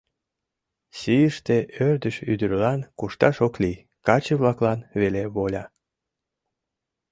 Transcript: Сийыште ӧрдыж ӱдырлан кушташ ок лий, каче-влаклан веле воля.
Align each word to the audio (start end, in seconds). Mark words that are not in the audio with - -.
Сийыште 0.97 1.57
ӧрдыж 1.87 2.15
ӱдырлан 2.31 2.79
кушташ 2.99 3.35
ок 3.47 3.55
лий, 3.61 3.83
каче-влаклан 4.05 4.79
веле 4.99 5.23
воля. 5.35 5.63